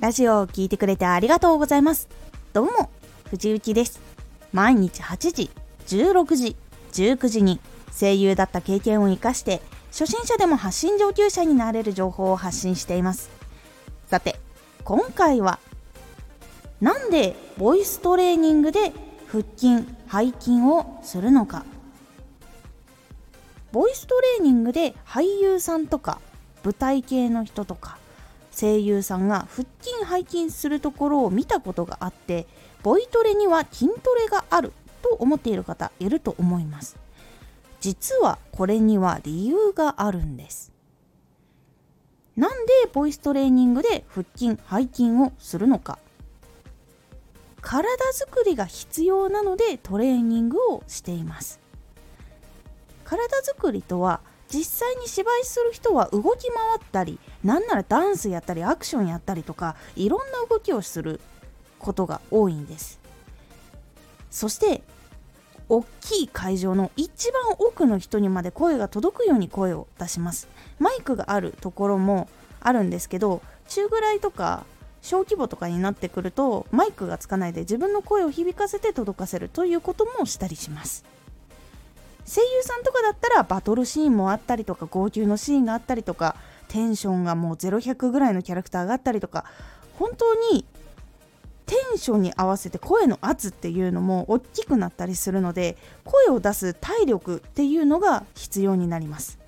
[0.00, 2.08] ラジオを聴いてくれてありがとうございます。
[2.54, 2.88] どうも、
[3.28, 4.00] 藤幸です。
[4.50, 5.50] 毎日8時、
[5.88, 6.56] 16時、
[6.92, 7.60] 19時に
[7.92, 9.60] 声優だった経験を活かして
[9.90, 13.28] 初心者でも発信上級者になれる情報を発信しています。
[14.06, 14.40] さて、
[14.84, 15.58] 今回は
[16.80, 18.94] なんでボイストレーニングで
[19.30, 21.66] 腹筋、背筋をするのか
[23.70, 26.22] ボイストレーニングで俳優さんとか
[26.64, 27.99] 舞台系の人とか
[28.52, 32.46] 声優さんが腹筋背筋するところを見たことがあって
[32.82, 36.96] ボイトレには筋トレがあると思っている方いると思います。
[37.80, 40.72] 実はこれには理由があるんです。
[42.36, 45.98] なんでボイストレーニングで腹筋背筋をするのか。
[47.60, 51.60] 体づくりが必要なのでトレーニングをしています。
[53.04, 54.20] 体づくりとは
[54.52, 61.20] 実際に芝居する人は動き回ったりなんならダンスやったりアクションやったりとかいろんな動きをする
[61.78, 63.00] ことが多いんです。
[64.30, 64.82] そして
[65.68, 70.48] 大きい会場の一番奥の人にまで声が届くように声を出します。
[70.78, 72.28] マイクがあるところも
[72.60, 74.64] あるんですけど中ぐらいとか
[75.00, 81.04] 小規模とかになってくるとマイクがつかないで自分の声を響かせて届かせるということもしたりします。
[82.26, 86.36] 声優さんとかだったらバトルシーンもあったりとか号泣のシーンがあったりとか
[86.68, 89.44] テンションがもう0100ぐらいのキャラクターがあったりとか
[89.98, 90.64] 本当に
[91.66, 99.38] テンションに合わせて声の圧っていうのも大きくなったりするので声を出す体力っていうのが必要になります。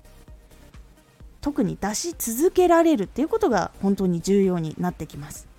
[1.41, 5.49] 特に出し続けられるっていうことが本当に重要になってきます。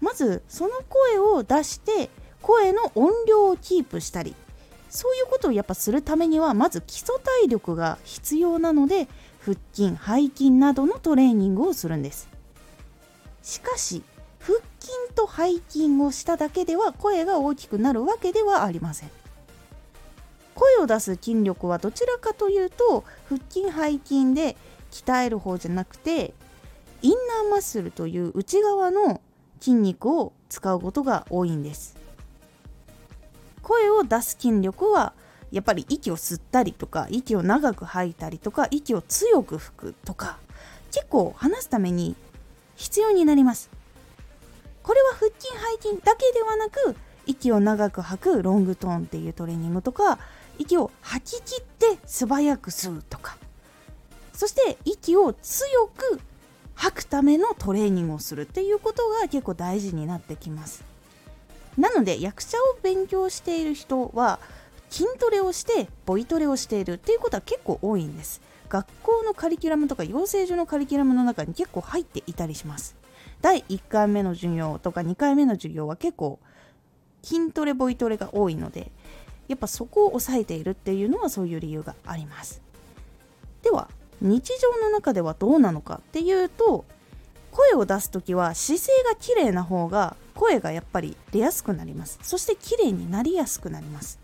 [0.00, 4.36] まずその声を出して声の音量をキープしたり
[4.92, 9.08] そういうことをやっぱするためにはまず基礎体力が必要なので
[9.40, 12.28] 腹筋背筋などのトレーニングをするんです。
[13.42, 14.02] しかし
[14.38, 19.10] 腹筋と背筋をしただけでは声が大きくなるわけではありません。
[20.54, 24.58] 声を出す筋力はどちらかというと腹筋背筋で
[24.90, 26.34] 鍛える方じゃなくて
[27.00, 27.12] イン
[27.44, 29.22] ナーマッスルという内側の
[29.58, 32.01] 筋肉を使うことが多いんです。
[33.62, 35.12] 声を出す筋力は
[35.50, 40.38] やっぱり息を吸ったりとか息を長く吐いたりとか息を強く吹くとか
[40.90, 42.16] 結構話すために
[42.76, 43.70] 必要になります。
[44.82, 45.48] これは腹筋
[45.82, 46.96] 背筋だけではなく
[47.26, 50.18] 息を長く吐くロングトーンっていうトレーニングとか
[50.58, 53.36] 息を吐き切って素早く吸うとか。
[54.32, 56.20] そして息を強く
[56.74, 60.84] 吐くためのトレーニングをするっていうことが結構大事になってきます。
[61.78, 64.38] なので役者を勉強している人は
[64.90, 68.42] 筋トレをしてボイトレをしているっていうことは結構多いんです。
[68.68, 72.94] 学校のカリキュラムとか養成所のカリキュラムの中に結構入っていたりします。
[73.40, 76.38] 第1回目の授業とか2回目の授業は結構
[77.22, 78.90] 筋トレボイトレが多いので
[79.48, 82.62] やっぱそこを抑えているっていうのはそういう理由があります。
[83.62, 83.88] では
[84.20, 86.84] 日常の中ではどうなのかっていうと
[87.50, 92.18] 声を出す時は姿勢が綺麗な方が声がやっぱり出やすくなります。
[92.22, 94.18] そして綺麗になりやすくなります。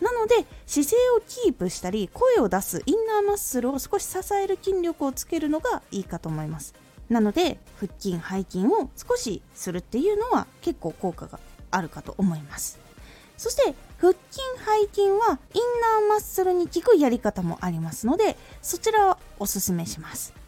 [0.00, 6.74] なので姿勢をキープしたり声を出すインナーマッスルを少し支える筋力をつけるのがいいかと思います。
[7.08, 11.38] なので腹筋背筋を少しするっていうのは結構効果が
[11.70, 12.78] あるかと思います。
[13.36, 14.40] そして腹筋
[14.82, 15.62] 背筋はイン
[16.00, 20.39] ナーマッスルに効くやり方もありますのでそちらをおすすめします。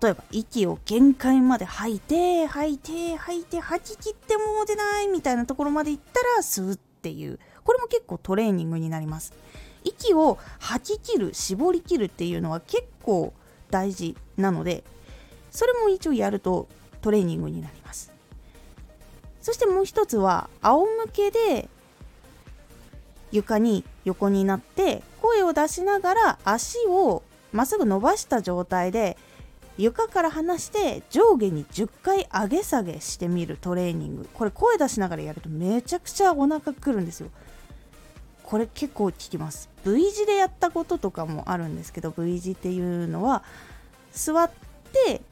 [0.00, 7.38] 例えば息を限界まで吐いて吐いて吐いて吐き切ってもう出ないみたいなところまでいったら吸うっていう。
[7.64, 9.34] これも結構トレーニングになります。
[9.84, 13.32] 息を吐き切る絞り切るっていうのは結構
[13.70, 14.84] 大事なので
[15.50, 16.68] それも一応やると
[17.00, 18.12] トレーニングになります。
[19.42, 21.68] そしてもう一つは仰向けで
[23.32, 29.18] 床に横になって声を出しながら足をまっすぐ伸ばした状態で
[29.78, 34.28] 床から離して上下に10回上げ下げしてみるトレーニング。
[34.34, 37.30] これ声出しながらやるとめちゃくちゃお腹くるんですよ。
[38.42, 39.70] これ結構効きます。
[39.84, 43.42] V 字でやったこととかもあるんですけど V 字っていうのは
[44.12, 44.50] 座っ
[44.92, 45.22] て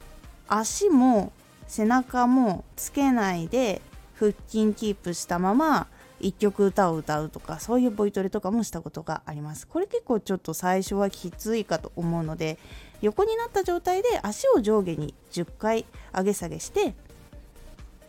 [0.47, 1.31] 足も
[1.67, 3.81] 背中もつけないで
[4.15, 5.87] 腹筋キープしたまま
[6.21, 9.67] 1曲歌を歌うとかそういうボイトレとかもしたことがあります。
[9.67, 12.57] これ結構ちょっと最初はきついかと思うので
[13.01, 15.85] 横になった状態で足を上下に10回
[16.15, 16.93] 上げ下げして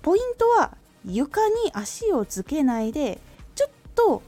[0.03, 3.19] ポイントは床に足をつけないで
[3.55, 4.23] ちょっと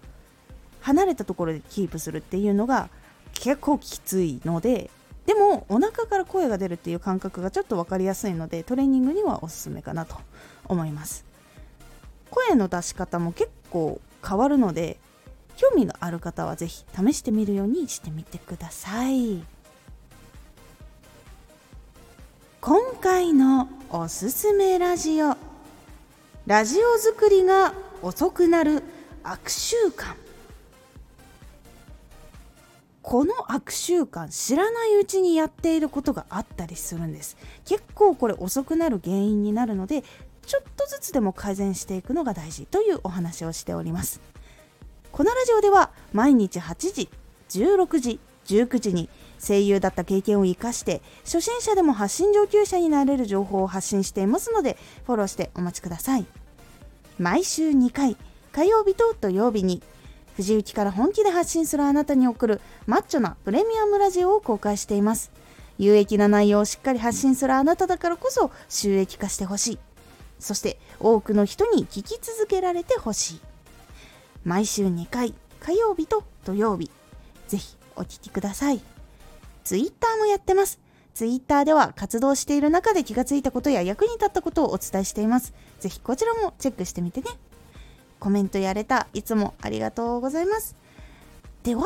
[0.81, 2.89] 離れたところでキープするっていうのが
[3.33, 4.91] 結構きついので
[5.27, 10.17] でもお腹から声が出るっていう感覚がちょっと分かりやすいのでトレーニングにはおすすめかなと
[10.67, 11.25] 思います。
[12.31, 14.99] 声の出し方も結構変わるので
[15.57, 19.43] 興味がある方は是非試してみるようにしてみてください。
[22.61, 25.37] 今回のおすすめラジオ。
[26.47, 28.83] ラジオ作りが遅くなる
[29.23, 30.15] 悪習慣。
[33.03, 37.37] この悪習慣知らないうちにやっていることがあったりするんです。
[37.65, 40.03] 結構これ遅くなる原因になるので
[40.45, 44.21] ちょっとずつでも改善していくのが大事というお話をしております
[45.13, 47.09] このラジオでは毎日8時
[47.51, 49.09] 16時19時に
[49.41, 54.77] 声優だった経験を生かして初心者でも発信上級者になれる情報を発信していますので
[55.07, 56.27] フォローしてお待ちください
[57.19, 58.17] 毎週2回
[58.53, 59.83] 火曜日と土曜日に
[60.37, 65.31] 藤雪から本気で発信するあなたに送るマッチョなプレミアムラジオを公開しています。
[65.79, 69.79] 有益な内容をしっかり発信するあなただからこそ収益化してほしい。
[70.39, 73.41] そして多くの人に聞き続けられてほしい。
[74.45, 76.91] 毎週2回、火曜日と土曜日。
[77.49, 78.81] ぜひお聴きください。
[79.65, 80.79] ツイッターもやってます。
[81.15, 85.55] ツイッターでは活動している中で気がついたことや役に立ったことをお伝えしています。
[85.81, 87.27] ぜひこちらもチェックしてみてね。
[88.25, 90.75] コメントやれたいつもありがとうございます
[91.63, 91.85] では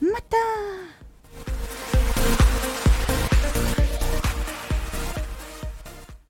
[0.00, 0.36] また